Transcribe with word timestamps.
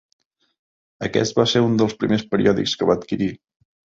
Aquest 1.07 1.37
va 1.41 1.45
ser 1.51 1.61
un 1.67 1.77
dels 1.81 1.95
primers 2.03 2.25
periòdics 2.33 2.75
que 2.79 2.91
va 2.93 2.99
adquirir. 3.01 3.31